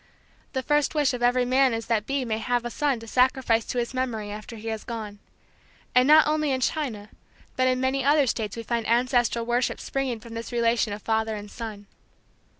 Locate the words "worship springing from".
9.45-10.33